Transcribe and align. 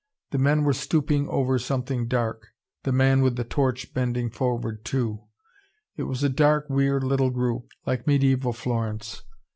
The 0.31 0.39
men 0.39 0.63
were 0.63 0.73
stooping 0.73 1.29
over 1.29 1.59
something 1.59 2.07
dark, 2.07 2.47
the 2.81 2.91
man 2.91 3.21
with 3.21 3.35
the 3.35 3.43
torch 3.43 3.93
bending 3.93 4.31
forward 4.31 4.83
too. 4.83 5.25
It 5.95 6.05
was 6.05 6.23
a 6.23 6.27
dark, 6.29 6.67
weird 6.71 7.03
little 7.03 7.29
group, 7.29 7.69
like 7.85 8.07
Mediaeval 8.07 8.53
Florence. 8.53 9.21